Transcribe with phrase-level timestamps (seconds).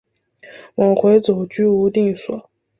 [0.77, 2.49] 往回走居无定所